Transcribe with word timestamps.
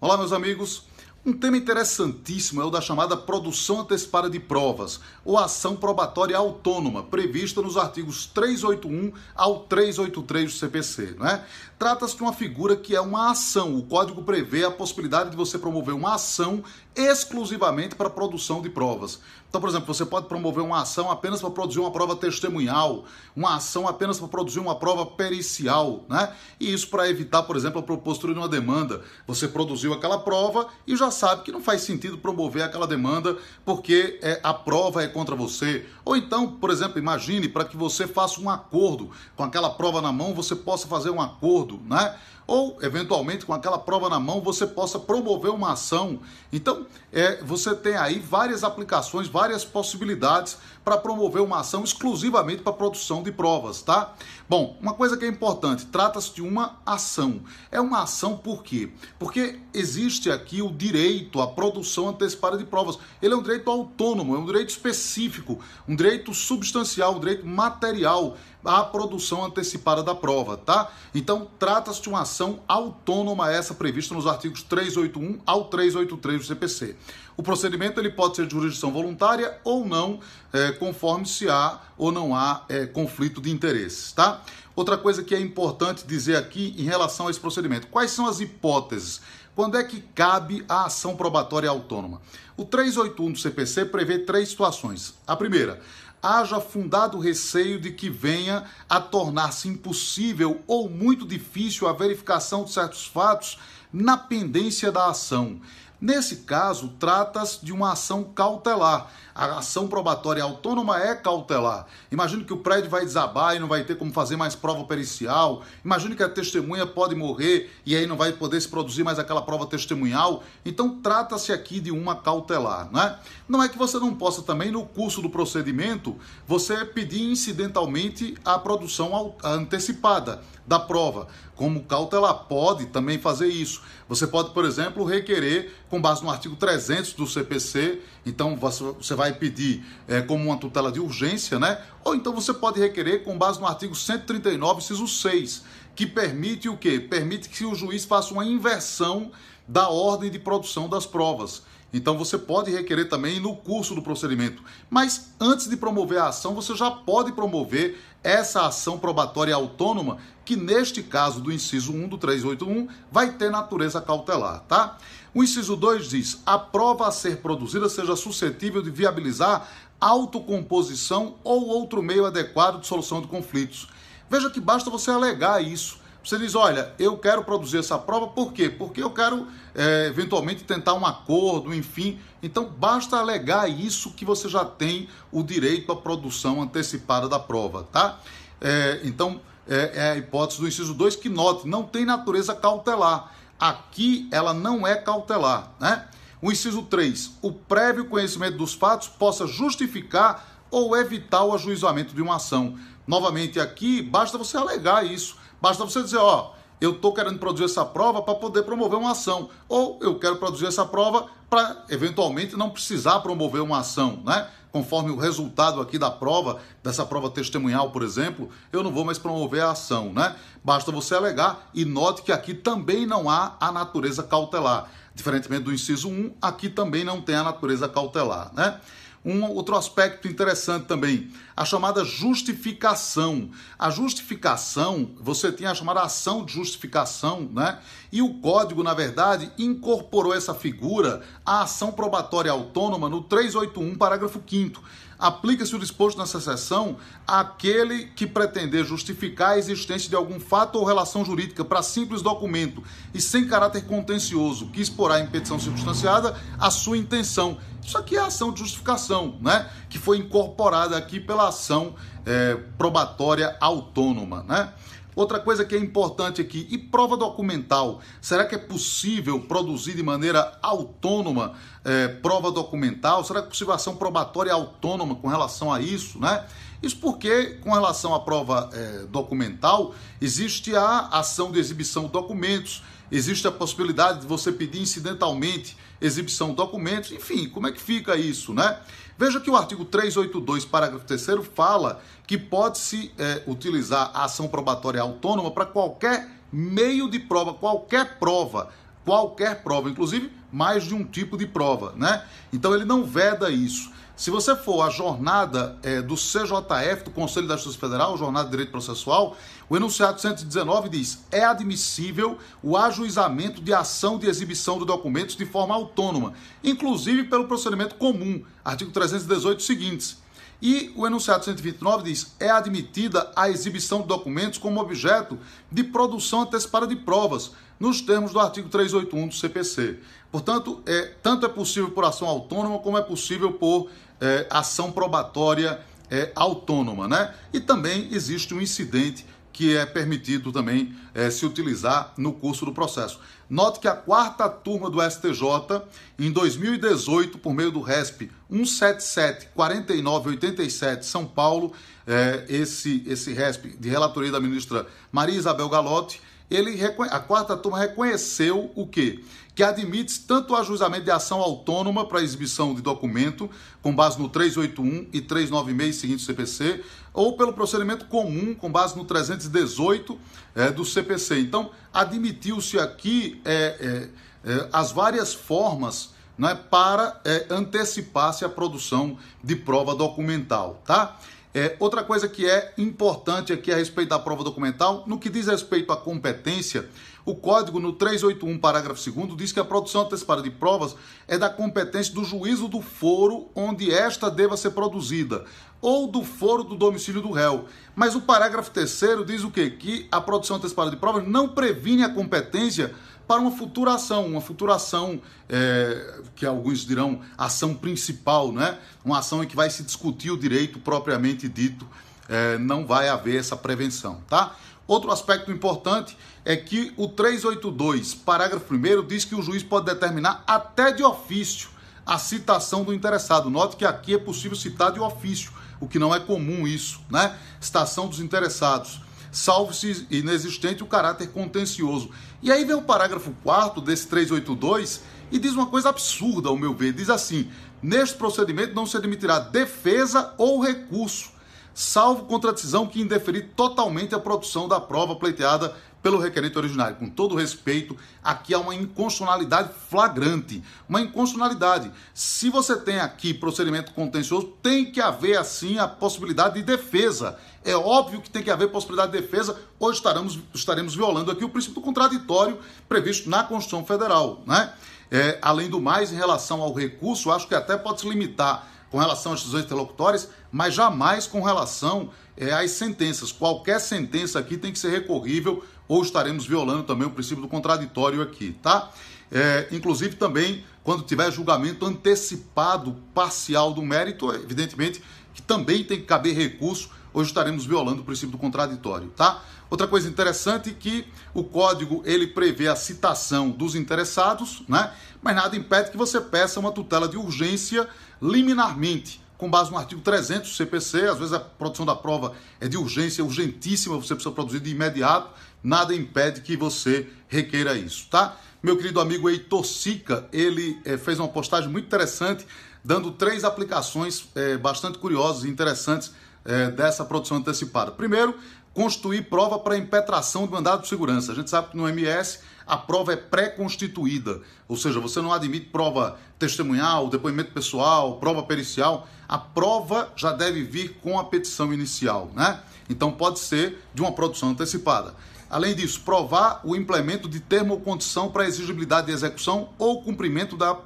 Olá, 0.00 0.16
meus 0.16 0.32
amigos. 0.32 0.84
Um 1.26 1.32
tema 1.32 1.56
interessantíssimo 1.56 2.62
é 2.62 2.64
o 2.64 2.70
da 2.70 2.80
chamada 2.80 3.16
produção 3.16 3.80
antecipada 3.80 4.30
de 4.30 4.38
provas, 4.38 5.00
ou 5.24 5.36
ação 5.36 5.74
probatória 5.74 6.36
autônoma, 6.36 7.02
prevista 7.02 7.60
nos 7.60 7.76
artigos 7.76 8.24
381 8.26 9.12
ao 9.34 9.64
383 9.64 10.52
do 10.52 10.56
CPC. 10.56 11.16
Né? 11.18 11.44
Trata-se 11.76 12.16
de 12.16 12.22
uma 12.22 12.32
figura 12.32 12.76
que 12.76 12.94
é 12.94 13.00
uma 13.00 13.32
ação. 13.32 13.76
O 13.76 13.82
código 13.82 14.22
prevê 14.22 14.64
a 14.64 14.70
possibilidade 14.70 15.30
de 15.30 15.36
você 15.36 15.58
promover 15.58 15.96
uma 15.96 16.14
ação 16.14 16.62
exclusivamente 16.94 17.96
para 17.96 18.08
produção 18.08 18.62
de 18.62 18.70
provas. 18.70 19.20
Então, 19.48 19.62
por 19.62 19.70
exemplo, 19.70 19.92
você 19.92 20.04
pode 20.04 20.26
promover 20.26 20.62
uma 20.62 20.82
ação 20.82 21.10
apenas 21.10 21.40
para 21.40 21.50
produzir 21.50 21.80
uma 21.80 21.90
prova 21.90 22.14
testemunhal, 22.14 23.04
uma 23.34 23.56
ação 23.56 23.88
apenas 23.88 24.18
para 24.18 24.28
produzir 24.28 24.60
uma 24.60 24.74
prova 24.74 25.06
pericial, 25.06 26.04
né? 26.06 26.34
E 26.60 26.70
isso 26.70 26.88
para 26.88 27.08
evitar, 27.08 27.42
por 27.44 27.56
exemplo, 27.56 27.80
a 27.80 27.82
propositura 27.82 28.34
de 28.34 28.38
uma 28.38 28.48
demanda. 28.48 29.02
Você 29.26 29.48
produziu 29.48 29.94
aquela 29.94 30.18
prova 30.18 30.68
e 30.86 30.94
já 30.94 31.10
sabe 31.10 31.44
que 31.44 31.52
não 31.52 31.62
faz 31.62 31.80
sentido 31.80 32.18
promover 32.18 32.62
aquela 32.62 32.86
demanda 32.86 33.38
porque 33.64 34.18
é, 34.20 34.38
a 34.42 34.52
prova 34.52 35.02
é 35.02 35.08
contra 35.08 35.34
você. 35.34 35.86
Ou 36.04 36.14
então, 36.14 36.52
por 36.52 36.70
exemplo, 36.70 36.98
imagine 36.98 37.48
para 37.48 37.64
que 37.64 37.76
você 37.76 38.06
faça 38.06 38.40
um 38.42 38.50
acordo 38.50 39.10
com 39.34 39.44
aquela 39.44 39.70
prova 39.70 40.02
na 40.02 40.12
mão, 40.12 40.34
você 40.34 40.54
possa 40.54 40.86
fazer 40.86 41.08
um 41.08 41.22
acordo, 41.22 41.80
né? 41.86 42.14
ou 42.48 42.78
eventualmente 42.80 43.44
com 43.44 43.52
aquela 43.52 43.78
prova 43.78 44.08
na 44.08 44.18
mão 44.18 44.40
você 44.40 44.66
possa 44.66 44.98
promover 44.98 45.50
uma 45.50 45.72
ação. 45.72 46.18
Então, 46.50 46.86
é, 47.12 47.36
você 47.44 47.74
tem 47.76 47.94
aí 47.94 48.18
várias 48.18 48.64
aplicações, 48.64 49.28
várias 49.38 49.64
possibilidades 49.64 50.58
para 50.88 50.96
promover 50.96 51.42
uma 51.42 51.60
ação 51.60 51.84
exclusivamente 51.84 52.62
para 52.62 52.72
produção 52.72 53.22
de 53.22 53.30
provas, 53.30 53.82
tá? 53.82 54.14
Bom, 54.48 54.74
uma 54.80 54.94
coisa 54.94 55.18
que 55.18 55.26
é 55.26 55.28
importante, 55.28 55.84
trata-se 55.84 56.34
de 56.34 56.40
uma 56.40 56.78
ação. 56.86 57.42
É 57.70 57.78
uma 57.78 58.04
ação 58.04 58.38
por 58.38 58.62
quê? 58.62 58.88
Porque 59.18 59.58
existe 59.74 60.30
aqui 60.30 60.62
o 60.62 60.72
direito 60.72 61.42
à 61.42 61.46
produção 61.46 62.08
antecipada 62.08 62.56
de 62.56 62.64
provas. 62.64 62.98
Ele 63.20 63.34
é 63.34 63.36
um 63.36 63.42
direito 63.42 63.70
autônomo, 63.70 64.34
é 64.34 64.38
um 64.38 64.46
direito 64.46 64.70
específico, 64.70 65.60
um 65.86 65.94
direito 65.94 66.32
substancial, 66.32 67.16
um 67.16 67.20
direito 67.20 67.46
material 67.46 68.38
à 68.64 68.82
produção 68.82 69.44
antecipada 69.44 70.02
da 70.02 70.14
prova, 70.14 70.56
tá? 70.56 70.90
Então, 71.14 71.48
trata-se 71.58 72.02
de 72.02 72.08
uma 72.08 72.22
ação 72.22 72.60
autônoma 72.66 73.52
essa 73.52 73.74
prevista 73.74 74.14
nos 74.14 74.26
artigos 74.26 74.62
381 74.62 75.40
ao 75.44 75.66
383 75.66 76.40
do 76.40 76.46
CPC. 76.46 76.96
O 77.36 77.42
procedimento 77.42 78.00
ele 78.00 78.10
pode 78.10 78.34
ser 78.34 78.46
de 78.46 78.52
jurisdição 78.52 78.90
voluntária 78.90 79.60
ou 79.62 79.86
não, 79.86 80.18
é, 80.52 80.72
conforme 80.78 81.26
se 81.26 81.48
há 81.48 81.80
ou 81.96 82.10
não 82.12 82.34
há 82.34 82.64
é, 82.68 82.86
conflito 82.86 83.40
de 83.40 83.50
interesses, 83.50 84.12
tá? 84.12 84.42
Outra 84.74 84.96
coisa 84.96 85.22
que 85.22 85.34
é 85.34 85.40
importante 85.40 86.06
dizer 86.06 86.36
aqui 86.36 86.74
em 86.78 86.84
relação 86.84 87.26
a 87.26 87.30
esse 87.30 87.40
procedimento: 87.40 87.88
quais 87.88 88.10
são 88.10 88.26
as 88.26 88.40
hipóteses? 88.40 89.20
Quando 89.54 89.76
é 89.76 89.82
que 89.82 90.00
cabe 90.14 90.64
a 90.68 90.84
ação 90.84 91.16
probatória 91.16 91.68
autônoma? 91.68 92.22
O 92.56 92.64
381 92.64 93.32
do 93.32 93.38
CPC 93.38 93.86
prevê 93.86 94.20
três 94.20 94.50
situações. 94.50 95.14
A 95.26 95.34
primeira, 95.34 95.80
haja 96.22 96.60
fundado 96.60 97.18
receio 97.18 97.80
de 97.80 97.90
que 97.90 98.08
venha 98.08 98.64
a 98.88 99.00
tornar-se 99.00 99.68
impossível 99.68 100.62
ou 100.66 100.88
muito 100.88 101.26
difícil 101.26 101.88
a 101.88 101.92
verificação 101.92 102.64
de 102.64 102.70
certos 102.70 103.04
fatos 103.06 103.58
na 103.92 104.16
pendência 104.16 104.92
da 104.92 105.08
ação. 105.08 105.60
Nesse 106.00 106.36
caso, 106.36 106.92
trata-se 106.98 107.64
de 107.64 107.72
uma 107.72 107.92
ação 107.92 108.22
cautelar. 108.22 109.10
A 109.34 109.58
ação 109.58 109.88
probatória 109.88 110.42
autônoma 110.42 111.00
é 111.00 111.14
cautelar. 111.14 111.86
Imagine 112.10 112.44
que 112.44 112.52
o 112.52 112.58
prédio 112.58 112.88
vai 112.88 113.04
desabar 113.04 113.56
e 113.56 113.58
não 113.58 113.66
vai 113.66 113.84
ter 113.84 113.96
como 113.96 114.12
fazer 114.12 114.36
mais 114.36 114.54
prova 114.54 114.84
pericial. 114.84 115.62
Imagine 115.84 116.14
que 116.14 116.22
a 116.22 116.28
testemunha 116.28 116.86
pode 116.86 117.16
morrer 117.16 117.70
e 117.84 117.96
aí 117.96 118.06
não 118.06 118.16
vai 118.16 118.32
poder 118.32 118.60
se 118.60 118.68
produzir 118.68 119.02
mais 119.02 119.18
aquela 119.18 119.42
prova 119.42 119.66
testemunhal. 119.66 120.44
Então, 120.64 121.00
trata-se 121.00 121.52
aqui 121.52 121.80
de 121.80 121.90
uma 121.90 122.14
cautelar. 122.14 122.88
Né? 122.92 123.18
Não 123.48 123.62
é 123.62 123.68
que 123.68 123.78
você 123.78 123.98
não 123.98 124.14
possa 124.14 124.42
também, 124.42 124.70
no 124.70 124.84
curso 124.84 125.20
do 125.20 125.30
procedimento, 125.30 126.16
você 126.46 126.84
pedir 126.84 127.22
incidentalmente 127.22 128.36
a 128.44 128.56
produção 128.56 129.34
antecipada 129.42 130.42
da 130.66 130.78
prova. 130.78 131.28
Como 131.58 131.82
cautelar 131.82 132.44
pode 132.44 132.86
também 132.86 133.18
fazer 133.18 133.48
isso. 133.48 133.82
Você 134.08 134.28
pode, 134.28 134.50
por 134.50 134.64
exemplo, 134.64 135.04
requerer 135.04 135.72
com 135.90 136.00
base 136.00 136.22
no 136.22 136.30
artigo 136.30 136.54
300 136.54 137.14
do 137.14 137.26
CPC, 137.26 138.00
então 138.24 138.56
você 138.56 139.14
vai 139.16 139.32
pedir 139.32 139.84
é, 140.06 140.22
como 140.22 140.44
uma 140.44 140.56
tutela 140.56 140.92
de 140.92 141.00
urgência, 141.00 141.58
né? 141.58 141.82
Ou 142.04 142.14
então 142.14 142.32
você 142.32 142.54
pode 142.54 142.78
requerer 142.78 143.24
com 143.24 143.36
base 143.36 143.58
no 143.58 143.66
artigo 143.66 143.92
139, 143.92 144.78
inciso 144.78 145.08
6, 145.08 145.64
que 145.96 146.06
permite 146.06 146.68
o 146.68 146.76
quê? 146.76 147.00
Permite 147.00 147.48
que 147.48 147.64
o 147.64 147.74
juiz 147.74 148.04
faça 148.04 148.32
uma 148.32 148.44
inversão 148.44 149.32
da 149.66 149.88
ordem 149.88 150.30
de 150.30 150.38
produção 150.38 150.88
das 150.88 151.06
provas. 151.06 151.64
Então 151.92 152.18
você 152.18 152.36
pode 152.36 152.70
requerer 152.70 153.08
também 153.08 153.40
no 153.40 153.56
curso 153.56 153.94
do 153.94 154.02
procedimento. 154.02 154.62
Mas 154.90 155.30
antes 155.40 155.68
de 155.68 155.76
promover 155.76 156.18
a 156.18 156.28
ação, 156.28 156.54
você 156.54 156.74
já 156.74 156.90
pode 156.90 157.32
promover 157.32 157.98
essa 158.22 158.66
ação 158.66 158.98
probatória 158.98 159.54
autônoma, 159.54 160.18
que 160.44 160.56
neste 160.56 161.02
caso 161.02 161.40
do 161.40 161.52
inciso 161.52 161.92
1 161.92 162.08
do 162.08 162.18
381 162.18 162.88
vai 163.10 163.32
ter 163.32 163.50
natureza 163.50 164.00
cautelar, 164.00 164.60
tá? 164.68 164.98
O 165.34 165.42
inciso 165.42 165.76
2 165.76 166.08
diz: 166.08 166.42
a 166.44 166.58
prova 166.58 167.08
a 167.08 167.12
ser 167.12 167.38
produzida 167.38 167.88
seja 167.88 168.16
suscetível 168.16 168.82
de 168.82 168.90
viabilizar 168.90 169.68
autocomposição 170.00 171.36
ou 171.42 171.66
outro 171.66 172.02
meio 172.02 172.26
adequado 172.26 172.80
de 172.80 172.86
solução 172.86 173.20
de 173.20 173.26
conflitos. 173.26 173.88
Veja 174.30 174.50
que 174.50 174.60
basta 174.60 174.90
você 174.90 175.10
alegar 175.10 175.62
isso. 175.62 175.98
Você 176.22 176.38
diz, 176.38 176.54
olha, 176.54 176.92
eu 176.98 177.16
quero 177.16 177.44
produzir 177.44 177.78
essa 177.78 177.98
prova, 177.98 178.28
por 178.28 178.52
quê? 178.52 178.68
Porque 178.68 179.02
eu 179.02 179.10
quero 179.10 179.46
é, 179.74 180.06
eventualmente 180.06 180.64
tentar 180.64 180.94
um 180.94 181.06
acordo, 181.06 181.74
enfim. 181.74 182.18
Então 182.42 182.66
basta 182.66 183.16
alegar 183.16 183.68
isso 183.68 184.12
que 184.12 184.24
você 184.24 184.48
já 184.48 184.64
tem 184.64 185.08
o 185.32 185.42
direito 185.42 185.90
à 185.90 185.96
produção 185.96 186.62
antecipada 186.62 187.28
da 187.28 187.38
prova, 187.38 187.84
tá? 187.84 188.18
É, 188.60 189.00
então 189.04 189.40
é, 189.66 189.92
é 189.94 190.10
a 190.10 190.16
hipótese 190.16 190.60
do 190.60 190.68
inciso 190.68 190.94
2 190.94 191.16
que 191.16 191.28
note, 191.28 191.66
não 191.68 191.82
tem 191.84 192.04
natureza 192.04 192.54
cautelar. 192.54 193.32
Aqui 193.58 194.28
ela 194.30 194.52
não 194.52 194.86
é 194.86 194.96
cautelar, 194.96 195.72
né? 195.80 196.06
O 196.40 196.52
inciso 196.52 196.82
3, 196.82 197.32
o 197.42 197.52
prévio 197.52 198.04
conhecimento 198.06 198.56
dos 198.56 198.72
fatos 198.72 199.08
possa 199.08 199.46
justificar 199.46 200.62
ou 200.70 200.96
evitar 200.96 201.42
o 201.44 201.54
ajuizamento 201.54 202.14
de 202.14 202.22
uma 202.22 202.36
ação. 202.36 202.78
Novamente 203.06 203.58
aqui, 203.58 204.02
basta 204.02 204.38
você 204.38 204.56
alegar 204.56 205.04
isso. 205.04 205.36
Basta 205.60 205.84
você 205.84 206.02
dizer, 206.02 206.18
ó, 206.18 206.52
eu 206.80 206.92
estou 206.92 207.12
querendo 207.12 207.38
produzir 207.38 207.64
essa 207.64 207.84
prova 207.84 208.22
para 208.22 208.34
poder 208.34 208.62
promover 208.62 208.98
uma 208.98 209.12
ação. 209.12 209.50
Ou 209.68 209.98
eu 210.00 210.18
quero 210.18 210.36
produzir 210.36 210.66
essa 210.66 210.84
prova 210.84 211.26
para, 211.50 211.84
eventualmente, 211.88 212.56
não 212.56 212.70
precisar 212.70 213.20
promover 213.20 213.60
uma 213.60 213.78
ação, 213.78 214.22
né? 214.24 214.48
Conforme 214.70 215.10
o 215.10 215.16
resultado 215.16 215.80
aqui 215.80 215.98
da 215.98 216.10
prova, 216.10 216.60
dessa 216.84 217.04
prova 217.04 217.30
testemunhal, 217.30 217.90
por 217.90 218.02
exemplo, 218.02 218.50
eu 218.70 218.82
não 218.82 218.92
vou 218.92 219.04
mais 219.04 219.18
promover 219.18 219.62
a 219.62 219.70
ação, 219.70 220.12
né? 220.12 220.36
Basta 220.62 220.92
você 220.92 221.14
alegar 221.14 221.70
e 221.74 221.84
note 221.84 222.22
que 222.22 222.30
aqui 222.30 222.52
também 222.52 223.06
não 223.06 223.30
há 223.30 223.56
a 223.58 223.72
natureza 223.72 224.22
cautelar. 224.22 224.90
Diferentemente 225.14 225.64
do 225.64 225.72
inciso 225.72 226.08
1, 226.08 226.34
aqui 226.40 226.68
também 226.68 227.02
não 227.02 227.20
tem 227.20 227.34
a 227.34 227.42
natureza 227.42 227.88
cautelar, 227.88 228.52
né? 228.54 228.78
Um 229.24 229.44
outro 229.44 229.76
aspecto 229.76 230.28
interessante 230.28 230.86
também, 230.86 231.30
a 231.56 231.64
chamada 231.64 232.04
justificação. 232.04 233.50
A 233.78 233.90
justificação, 233.90 235.10
você 235.20 235.50
tem 235.50 235.66
a 235.66 235.74
chamada 235.74 236.00
ação 236.00 236.44
de 236.44 236.52
justificação, 236.52 237.48
né? 237.52 237.78
E 238.12 238.22
o 238.22 238.34
código, 238.34 238.82
na 238.82 238.94
verdade, 238.94 239.50
incorporou 239.58 240.34
essa 240.34 240.54
figura 240.54 241.22
à 241.44 241.62
ação 241.62 241.92
probatória 241.92 242.50
autônoma 242.50 243.08
no 243.08 243.22
381, 243.22 243.96
parágrafo 243.96 244.40
5 244.48 244.82
aplica-se 245.18 245.74
o 245.74 245.78
disposto 245.78 246.18
nessa 246.18 246.40
seção 246.40 246.96
àquele 247.26 248.04
que 248.06 248.26
pretender 248.26 248.84
justificar 248.84 249.50
a 249.50 249.58
existência 249.58 250.08
de 250.08 250.14
algum 250.14 250.38
fato 250.38 250.78
ou 250.78 250.84
relação 250.84 251.24
jurídica 251.24 251.64
para 251.64 251.82
simples 251.82 252.22
documento 252.22 252.82
e 253.12 253.20
sem 253.20 253.46
caráter 253.46 253.84
contencioso, 253.84 254.68
que 254.68 254.80
exporá 254.80 255.18
em 255.20 255.26
petição 255.26 255.58
circunstanciada 255.58 256.36
a 256.58 256.70
sua 256.70 256.96
intenção. 256.96 257.58
Isso 257.84 257.96
aqui 257.96 258.16
é 258.16 258.20
a 258.20 258.26
ação 258.26 258.52
de 258.52 258.60
justificação, 258.60 259.36
né? 259.40 259.68
Que 259.88 259.98
foi 259.98 260.18
incorporada 260.18 260.96
aqui 260.96 261.18
pela 261.18 261.48
ação 261.48 261.94
é, 262.26 262.54
probatória 262.76 263.56
autônoma, 263.60 264.42
né? 264.42 264.72
Outra 265.18 265.40
coisa 265.40 265.64
que 265.64 265.74
é 265.74 265.78
importante 265.78 266.40
aqui, 266.40 266.64
e 266.70 266.78
prova 266.78 267.16
documental? 267.16 268.00
Será 268.20 268.44
que 268.44 268.54
é 268.54 268.58
possível 268.58 269.40
produzir 269.40 269.96
de 269.96 270.02
maneira 270.04 270.56
autônoma 270.62 271.54
é, 271.84 272.06
prova 272.06 272.52
documental? 272.52 273.24
Será 273.24 273.40
que 273.40 273.48
é 273.48 273.50
possível 273.50 273.74
ação 273.74 273.96
probatória 273.96 274.52
autônoma 274.52 275.16
com 275.16 275.26
relação 275.26 275.72
a 275.72 275.80
isso, 275.80 276.20
né? 276.20 276.46
Isso 276.80 276.98
porque, 276.98 277.58
com 277.64 277.72
relação 277.72 278.14
à 278.14 278.20
prova 278.20 278.70
é, 278.72 279.06
documental, 279.06 279.92
existe 280.20 280.76
a 280.76 281.08
ação 281.08 281.50
de 281.50 281.58
exibição 281.58 282.04
de 282.04 282.12
documentos, 282.12 282.84
existe 283.10 283.46
a 283.46 283.52
possibilidade 283.52 284.20
de 284.20 284.26
você 284.26 284.52
pedir 284.52 284.82
incidentalmente 284.82 285.76
exibição 286.00 286.50
de 286.50 286.56
documentos, 286.56 287.10
enfim, 287.12 287.48
como 287.48 287.66
é 287.66 287.72
que 287.72 287.80
fica 287.80 288.16
isso, 288.16 288.54
né? 288.54 288.78
Veja 289.16 289.40
que 289.40 289.50
o 289.50 289.56
artigo 289.56 289.84
382, 289.84 290.64
parágrafo 290.64 291.04
3 291.04 291.26
fala 291.52 292.00
que 292.26 292.38
pode-se 292.38 293.10
é, 293.18 293.42
utilizar 293.46 294.12
a 294.14 294.24
ação 294.24 294.46
probatória 294.46 295.02
autônoma 295.02 295.50
para 295.50 295.66
qualquer 295.66 296.28
meio 296.52 297.10
de 297.10 297.18
prova, 297.18 297.52
qualquer 297.52 298.18
prova, 298.18 298.70
qualquer 299.04 299.62
prova, 299.62 299.90
inclusive 299.90 300.30
mais 300.52 300.84
de 300.84 300.94
um 300.94 301.04
tipo 301.04 301.36
de 301.36 301.46
prova, 301.46 301.92
né? 301.96 302.24
Então 302.52 302.74
ele 302.74 302.84
não 302.84 303.04
veda 303.04 303.50
isso. 303.50 303.90
Se 304.18 304.30
você 304.30 304.56
for 304.56 304.82
à 304.82 304.90
jornada 304.90 305.78
é, 305.80 306.02
do 306.02 306.16
CJF, 306.16 307.04
do 307.04 307.10
Conselho 307.12 307.46
da 307.46 307.54
Justiça 307.54 307.78
Federal, 307.78 308.18
jornada 308.18 308.46
de 308.46 308.50
Direito 308.50 308.72
Processual, 308.72 309.36
o 309.68 309.76
enunciado 309.76 310.20
119 310.20 310.88
diz: 310.88 311.24
é 311.30 311.44
admissível 311.44 312.36
o 312.60 312.76
ajuizamento 312.76 313.62
de 313.62 313.72
ação 313.72 314.18
de 314.18 314.26
exibição 314.26 314.76
de 314.76 314.84
documentos 314.84 315.36
de 315.36 315.46
forma 315.46 315.72
autônoma, 315.72 316.32
inclusive 316.64 317.24
pelo 317.24 317.46
procedimento 317.46 317.94
comum, 317.94 318.42
artigo 318.64 318.90
318 318.90 319.62
seguintes. 319.62 320.18
E 320.60 320.92
o 320.96 321.06
enunciado 321.06 321.44
129 321.44 322.04
diz: 322.04 322.34
é 322.40 322.50
admitida 322.50 323.30
a 323.36 323.48
exibição 323.48 324.02
de 324.02 324.08
documentos 324.08 324.58
como 324.58 324.80
objeto 324.80 325.38
de 325.70 325.84
produção 325.84 326.42
antecipada 326.42 326.86
de 326.86 326.96
provas, 326.96 327.52
nos 327.78 328.00
termos 328.00 328.32
do 328.32 328.40
artigo 328.40 328.68
381 328.68 329.28
do 329.28 329.34
CPC. 329.34 329.98
Portanto, 330.30 330.82
é, 330.84 331.12
tanto 331.22 331.46
é 331.46 331.48
possível 331.48 331.90
por 331.90 332.04
ação 332.04 332.28
autônoma 332.28 332.78
como 332.80 332.98
é 332.98 333.02
possível 333.02 333.52
por 333.52 333.90
é, 334.20 334.46
ação 334.50 334.90
probatória 334.90 335.80
é, 336.10 336.32
autônoma, 336.34 337.06
né? 337.06 337.34
E 337.52 337.60
também 337.60 338.08
existe 338.12 338.52
um 338.52 338.60
incidente 338.60 339.24
que 339.52 339.76
é 339.76 339.84
permitido 339.86 340.52
também 340.52 340.94
é, 341.14 341.30
se 341.30 341.44
utilizar 341.44 342.12
no 342.16 342.32
curso 342.32 342.64
do 342.64 342.72
processo. 342.72 343.20
Note 343.48 343.80
que 343.80 343.88
a 343.88 343.94
quarta 343.94 344.48
turma 344.48 344.90
do 344.90 345.00
STJ, 345.02 345.82
em 346.18 346.30
2018, 346.30 347.38
por 347.38 347.54
meio 347.54 347.70
do 347.70 347.80
RESP 347.80 348.30
177 348.50 349.48
4987 349.54 351.06
São 351.06 351.24
Paulo, 351.24 351.72
é, 352.06 352.44
esse, 352.48 353.02
esse 353.06 353.32
RESP 353.32 353.76
de 353.78 353.88
relatoria 353.88 354.30
da 354.30 354.40
ministra 354.40 354.86
Maria 355.10 355.36
Isabel 355.36 355.68
Galotti, 355.68 356.20
ele, 356.50 356.82
a 356.84 357.20
quarta 357.20 357.56
turma 357.56 357.78
reconheceu 357.78 358.70
o 358.74 358.86
quê? 358.86 359.22
Que 359.54 359.62
admite 359.62 360.20
tanto 360.20 360.52
o 360.52 360.56
ajuizamento 360.56 361.04
de 361.04 361.10
ação 361.10 361.40
autônoma 361.40 362.06
para 362.06 362.22
exibição 362.22 362.74
de 362.74 362.80
documento, 362.80 363.50
com 363.82 363.94
base 363.94 364.18
no 364.18 364.28
381 364.28 365.08
e 365.12 365.20
396 365.20 365.96
seguinte 365.96 366.22
CPC, 366.22 366.82
ou 367.12 367.36
pelo 367.36 367.52
procedimento 367.52 368.06
comum, 368.06 368.54
com 368.54 368.70
base 368.70 368.96
no 368.96 369.04
318 369.04 370.18
é, 370.54 370.70
do 370.70 370.84
CPC. 370.84 371.40
Então, 371.40 371.70
admitiu-se 371.92 372.78
aqui 372.78 373.40
é, 373.44 374.08
é, 374.44 374.50
é, 374.50 374.68
as 374.72 374.92
várias 374.92 375.34
formas 375.34 376.10
né, 376.38 376.54
para 376.54 377.20
é, 377.24 377.46
antecipar-se 377.50 378.44
a 378.44 378.48
produção 378.48 379.18
de 379.42 379.56
prova 379.56 379.94
documental, 379.94 380.80
tá? 380.86 381.18
É, 381.58 381.74
outra 381.80 382.04
coisa 382.04 382.28
que 382.28 382.48
é 382.48 382.72
importante 382.78 383.52
aqui 383.52 383.72
a 383.72 383.76
respeito 383.76 384.10
da 384.10 384.18
prova 384.20 384.44
documental, 384.44 385.02
no 385.08 385.18
que 385.18 385.28
diz 385.28 385.48
respeito 385.48 385.92
à 385.92 385.96
competência, 385.96 386.88
o 387.24 387.34
código 387.34 387.80
no 387.80 387.94
381, 387.94 388.56
parágrafo 388.58 389.10
2 389.10 389.36
diz 389.36 389.50
que 389.50 389.58
a 389.58 389.64
produção 389.64 390.02
antecipada 390.02 390.40
de 390.40 390.52
provas 390.52 390.94
é 391.26 391.36
da 391.36 391.50
competência 391.50 392.14
do 392.14 392.22
juízo 392.22 392.68
do 392.68 392.80
foro 392.80 393.48
onde 393.56 393.92
esta 393.92 394.30
deva 394.30 394.56
ser 394.56 394.70
produzida, 394.70 395.46
ou 395.80 396.06
do 396.06 396.22
foro 396.22 396.62
do 396.62 396.76
domicílio 396.76 397.20
do 397.20 397.32
réu. 397.32 397.64
Mas 397.96 398.14
o 398.14 398.20
parágrafo 398.20 398.70
3 398.70 399.26
diz 399.26 399.42
o 399.42 399.50
quê? 399.50 399.68
Que 399.68 400.06
a 400.12 400.20
produção 400.20 400.58
antecipada 400.58 400.92
de 400.92 400.96
provas 400.96 401.26
não 401.26 401.48
previne 401.48 402.04
a 402.04 402.08
competência 402.08 402.94
para 403.28 403.42
uma 403.42 403.50
futura 403.50 403.92
ação, 403.92 404.26
uma 404.26 404.40
futura 404.40 404.76
ação 404.76 405.20
é, 405.50 406.20
que 406.34 406.46
alguns 406.46 406.86
dirão 406.86 407.20
ação 407.36 407.74
principal, 407.74 408.50
né? 408.50 408.78
uma 409.04 409.18
ação 409.18 409.44
em 409.44 409.46
que 409.46 409.54
vai 409.54 409.68
se 409.68 409.82
discutir 409.82 410.30
o 410.30 410.38
direito 410.38 410.78
propriamente 410.78 411.46
dito, 411.46 411.86
é, 412.26 412.56
não 412.56 412.86
vai 412.86 413.10
haver 413.10 413.38
essa 413.38 413.54
prevenção. 413.54 414.22
Tá? 414.26 414.56
Outro 414.86 415.12
aspecto 415.12 415.52
importante 415.52 416.16
é 416.42 416.56
que 416.56 416.94
o 416.96 417.06
382, 417.06 418.14
parágrafo 418.14 418.74
1 418.74 419.06
diz 419.06 419.26
que 419.26 419.34
o 419.34 419.42
juiz 419.42 419.62
pode 419.62 419.84
determinar 419.84 420.42
até 420.46 420.90
de 420.90 421.04
ofício 421.04 421.68
a 422.06 422.18
citação 422.18 422.82
do 422.82 422.94
interessado. 422.94 423.50
Note 423.50 423.76
que 423.76 423.84
aqui 423.84 424.14
é 424.14 424.18
possível 424.18 424.56
citar 424.56 424.90
de 424.90 424.98
ofício, 424.98 425.52
o 425.78 425.86
que 425.86 425.98
não 425.98 426.14
é 426.14 426.18
comum 426.18 426.66
isso, 426.66 427.02
né? 427.10 427.36
Citação 427.60 428.08
dos 428.08 428.20
interessados 428.20 429.06
salvo-se 429.30 430.06
inexistente 430.10 430.82
o 430.82 430.86
caráter 430.86 431.28
contencioso. 431.28 432.10
E 432.42 432.52
aí 432.52 432.64
vem 432.64 432.76
o 432.76 432.82
parágrafo 432.82 433.32
4 433.42 433.80
desse 433.80 434.06
382 434.08 435.02
e 435.30 435.38
diz 435.38 435.52
uma 435.52 435.66
coisa 435.66 435.88
absurda, 435.88 436.48
ao 436.48 436.56
meu 436.56 436.74
ver. 436.74 436.92
Diz 436.92 437.10
assim: 437.10 437.50
neste 437.82 438.16
procedimento 438.16 438.74
não 438.74 438.86
se 438.86 438.96
admitirá 438.96 439.38
defesa 439.38 440.34
ou 440.38 440.60
recurso, 440.60 441.30
salvo 441.74 442.24
contra 442.24 442.50
a 442.50 442.54
decisão 442.54 442.86
que 442.86 443.00
indeferir 443.00 443.50
totalmente 443.54 444.14
a 444.14 444.18
produção 444.18 444.66
da 444.66 444.80
prova 444.80 445.16
pleiteada 445.16 445.76
pelo 446.02 446.18
requerente 446.18 446.56
originário. 446.56 446.96
Com 446.96 447.08
todo 447.08 447.34
respeito, 447.34 447.96
aqui 448.22 448.54
há 448.54 448.58
uma 448.58 448.74
inconstitucionalidade 448.74 449.70
flagrante. 449.88 450.62
Uma 450.88 451.00
inconstitucionalidade. 451.00 451.90
Se 452.14 452.50
você 452.50 452.76
tem 452.76 453.00
aqui 453.00 453.34
procedimento 453.34 453.92
contencioso, 453.92 454.54
tem 454.62 454.90
que 454.90 455.00
haver, 455.00 455.36
assim, 455.36 455.78
a 455.78 455.88
possibilidade 455.88 456.54
de 456.54 456.62
defesa. 456.62 457.38
É 457.64 457.76
óbvio 457.76 458.20
que 458.20 458.30
tem 458.30 458.42
que 458.42 458.50
haver 458.50 458.70
possibilidade 458.70 459.12
de 459.12 459.20
defesa, 459.20 459.58
ou 459.78 459.90
estaremos, 459.90 460.38
estaremos 460.54 460.94
violando 460.94 461.30
aqui 461.30 461.44
o 461.44 461.48
princípio 461.48 461.82
contraditório 461.82 462.58
previsto 462.88 463.28
na 463.28 463.42
Constituição 463.42 463.84
Federal. 463.84 464.42
Né? 464.46 464.72
É, 465.10 465.38
além 465.42 465.68
do 465.68 465.80
mais, 465.80 466.12
em 466.12 466.16
relação 466.16 466.62
ao 466.62 466.72
recurso, 466.72 467.30
acho 467.30 467.48
que 467.48 467.54
até 467.54 467.76
pode 467.76 468.00
se 468.00 468.08
limitar 468.08 468.68
com 468.90 468.98
relação 468.98 469.32
às 469.32 469.40
decisões 469.40 469.64
interlocutórias, 469.64 470.28
mas 470.50 470.74
jamais 470.74 471.26
com 471.26 471.42
relação 471.42 472.10
é, 472.36 472.52
às 472.52 472.70
sentenças. 472.70 473.32
Qualquer 473.32 473.80
sentença 473.80 474.38
aqui 474.38 474.56
tem 474.56 474.72
que 474.72 474.78
ser 474.78 474.90
recorrível 474.90 475.62
ou 475.88 476.02
estaremos 476.02 476.46
violando 476.46 476.82
também 476.84 477.08
o 477.08 477.10
princípio 477.10 477.42
do 477.42 477.48
contraditório 477.48 478.22
aqui, 478.22 478.54
tá? 478.62 478.90
É, 479.32 479.68
inclusive 479.72 480.16
também 480.16 480.64
quando 480.84 481.02
tiver 481.02 481.30
julgamento 481.30 481.84
antecipado 481.84 482.96
parcial 483.12 483.74
do 483.74 483.82
mérito, 483.82 484.32
evidentemente 484.32 485.02
que 485.34 485.42
também 485.42 485.84
tem 485.84 485.98
que 485.98 486.06
caber 486.06 486.34
recurso, 486.34 486.90
hoje 487.12 487.30
estaremos 487.30 487.66
violando 487.66 488.02
o 488.02 488.04
princípio 488.04 488.30
do 488.30 488.38
contraditório, 488.38 489.08
tá? 489.08 489.42
Outra 489.70 489.86
coisa 489.86 490.08
interessante 490.08 490.70
é 490.70 490.72
que 490.72 491.06
o 491.34 491.44
código 491.44 492.02
ele 492.06 492.26
prevê 492.26 492.68
a 492.68 492.76
citação 492.76 493.50
dos 493.50 493.74
interessados, 493.74 494.62
né? 494.66 494.92
Mas 495.22 495.36
nada 495.36 495.56
impede 495.56 495.90
que 495.90 495.96
você 495.96 496.20
peça 496.20 496.58
uma 496.58 496.72
tutela 496.72 497.06
de 497.06 497.18
urgência 497.18 497.86
liminarmente, 498.20 499.20
com 499.38 499.48
base 499.48 499.70
no 499.70 499.78
artigo 499.78 500.00
300 500.00 500.50
do 500.50 500.56
CPC, 500.56 501.06
às 501.06 501.18
vezes 501.18 501.32
a 501.32 501.38
produção 501.38 501.86
da 501.86 501.94
prova 501.94 502.34
é 502.60 502.66
de 502.66 502.76
urgência, 502.76 503.24
urgentíssima, 503.24 503.96
você 503.96 504.14
precisa 504.14 504.34
produzir 504.34 504.58
de 504.58 504.70
imediato, 504.70 505.30
nada 505.62 505.94
impede 505.94 506.40
que 506.40 506.56
você 506.56 507.08
requeira 507.28 507.72
isso, 507.74 508.08
tá? 508.10 508.36
Meu 508.60 508.76
querido 508.76 509.00
amigo 509.00 509.30
Heitor 509.30 509.64
Sica, 509.64 510.28
ele 510.32 510.76
é, 510.84 510.98
fez 510.98 511.20
uma 511.20 511.28
postagem 511.28 511.70
muito 511.70 511.86
interessante, 511.86 512.44
dando 512.84 513.12
três 513.12 513.44
aplicações 513.44 514.28
é, 514.34 514.56
bastante 514.56 514.98
curiosas 514.98 515.44
e 515.44 515.48
interessantes 515.48 516.12
é, 516.44 516.70
dessa 516.70 517.04
produção 517.04 517.36
antecipada. 517.36 517.92
Primeiro, 517.92 518.34
constituir 518.78 519.28
prova 519.28 519.58
para 519.58 519.76
impetração 519.76 520.46
de 520.46 520.52
mandado 520.52 520.82
de 520.82 520.88
segurança. 520.88 521.32
A 521.32 521.34
gente 521.34 521.50
sabe 521.50 521.70
que 521.70 521.76
no 521.76 521.88
MS 521.88 522.38
a 522.64 522.76
prova 522.76 523.12
é 523.12 523.16
pré-constituída, 523.16 524.40
ou 524.68 524.76
seja, 524.76 525.00
você 525.00 525.20
não 525.20 525.32
admite 525.32 525.66
prova 525.66 526.16
testemunhal, 526.38 527.08
depoimento 527.08 527.50
pessoal, 527.50 528.20
prova 528.20 528.40
pericial. 528.44 529.08
A 529.28 529.36
prova 529.36 530.12
já 530.14 530.30
deve 530.30 530.62
vir 530.62 530.96
com 531.02 531.18
a 531.18 531.24
petição 531.24 531.74
inicial, 531.74 532.30
né? 532.36 532.60
Então 532.88 533.10
pode 533.10 533.40
ser 533.40 533.82
de 533.92 534.00
uma 534.00 534.12
produção 534.12 534.50
antecipada. 534.50 535.12
Além 535.50 535.74
disso, 535.74 536.02
provar 536.02 536.60
o 536.62 536.76
implemento 536.76 537.28
de 537.28 537.40
termo 537.40 537.74
ou 537.74 537.80
condição 537.80 538.30
para 538.30 538.46
exigibilidade 538.46 539.08
de 539.08 539.12
execução 539.12 539.70
ou 539.76 540.04
cumprimento 540.04 540.56
da 540.56 540.78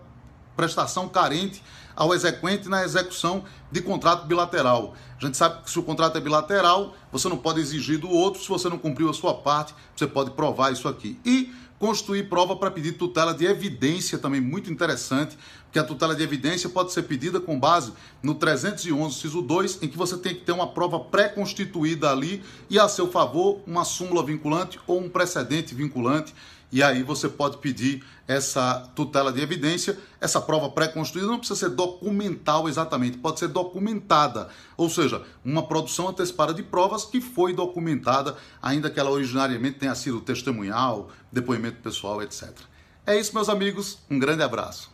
prestação 0.57 1.11
carente 1.11 1.63
ao 1.95 2.15
exequente 2.15 2.69
na 2.69 2.85
execução 2.85 3.45
de 3.71 3.81
contrato 3.81 4.27
bilateral. 4.27 4.95
A 5.21 5.25
gente 5.25 5.37
sabe 5.37 5.63
que 5.63 5.71
se 5.71 5.79
o 5.79 5.83
contrato 5.83 6.19
é 6.19 6.21
bilateral, 6.21 6.95
você 7.11 7.29
não 7.29 7.37
pode 7.37 7.61
exigir 7.61 7.99
do 7.99 8.11
outro, 8.11 8.43
se 8.43 8.49
você 8.49 8.69
não 8.69 8.79
cumpriu 8.79 9.09
a 9.09 9.15
sua 9.15 9.35
parte, 9.35 9.75
você 9.95 10.07
pode 10.07 10.33
provar 10.33 10.73
isso 10.73 10.89
aqui. 10.89 11.19
E 11.25 11.53
constituir 11.83 12.29
prova 12.29 12.55
para 12.55 12.71
pedir 12.71 12.93
tutela 12.93 13.35
de 13.35 13.45
evidência, 13.45 14.17
também 14.17 14.41
muito 14.41 14.71
interessante, 14.71 15.37
porque 15.65 15.81
a 15.81 15.83
tutela 15.83 16.15
de 16.15 16.23
evidência 16.23 16.71
pode 16.71 16.93
ser 16.93 17.03
pedida 17.03 17.41
com 17.41 17.59
base 17.59 17.93
no 18.23 18.37
311, 18.37 19.19
ciso 19.19 19.43
2, 19.43 19.83
em 19.83 19.89
que 19.89 19.99
você 19.99 20.17
tem 20.17 20.33
que 20.33 20.43
ter 20.43 20.53
uma 20.53 20.69
prova 20.69 21.01
pré-constituída 21.01 22.09
ali 22.09 22.41
e 22.71 22.79
a 22.79 22.89
seu 22.89 23.11
favor 23.11 23.61
uma 23.67 23.85
súmula 23.85 24.25
vinculante 24.25 24.79
ou 24.87 25.01
um 25.01 25.09
precedente 25.09 25.75
vinculante 25.75 26.33
e 26.73 26.83
aí 26.83 27.03
você 27.03 27.29
pode 27.29 27.59
pedir 27.59 28.03
essa 28.27 28.91
tutela 28.95 29.31
de 29.31 29.41
evidência. 29.41 29.99
Essa 30.21 30.41
prova 30.41 30.71
pré-construída 30.71 31.29
não 31.29 31.39
precisa 31.39 31.59
ser 31.59 31.71
documental 31.71 32.69
exatamente, 32.69 33.19
pode 33.19 33.39
ser 33.39 33.49
documentada, 33.49 34.49
ou 34.77 34.89
seja, 34.89 35.23
uma 35.45 35.67
produção 35.67 36.09
antecipada 36.09 36.55
de 36.55 36.63
provas 36.63 37.05
que 37.05 37.21
foi 37.21 37.53
documentada, 37.53 38.37
ainda 38.63 38.91
que 38.91 38.99
ela 38.99 39.11
originariamente 39.11 39.81
tenha 39.81 39.95
sido 39.95 40.21
testemunhal, 40.21 41.11
depoimento 41.31 41.83
pessoal, 41.83 42.23
etc. 42.23 42.51
É 43.05 43.19
isso, 43.19 43.35
meus 43.35 43.49
amigos. 43.49 43.99
Um 44.09 44.19
grande 44.19 44.43
abraço. 44.43 44.92